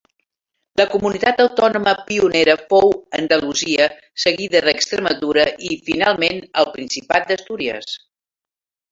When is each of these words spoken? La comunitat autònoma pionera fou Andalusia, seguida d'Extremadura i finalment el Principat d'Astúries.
La 0.79 0.85
comunitat 0.91 1.41
autònoma 1.43 1.91
pionera 2.05 2.55
fou 2.71 2.89
Andalusia, 3.17 3.85
seguida 4.23 4.61
d'Extremadura 4.69 5.43
i 5.67 5.77
finalment 5.91 6.41
el 6.63 6.69
Principat 6.79 7.29
d'Astúries. 7.33 7.93